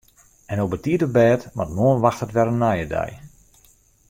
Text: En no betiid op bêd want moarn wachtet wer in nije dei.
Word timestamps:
En 0.53 0.57
no 0.59 0.65
betiid 0.71 1.01
op 1.07 1.11
bêd 1.17 1.41
want 1.57 1.75
moarn 1.77 2.03
wachtet 2.05 2.35
wer 2.35 2.51
in 2.51 2.61
nije 2.63 2.85
dei. 2.95 3.11